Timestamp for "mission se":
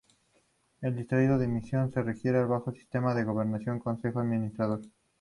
1.47-2.01